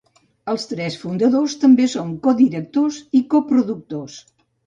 [0.53, 4.19] Els tres fundadors també són codirectors i coproductors.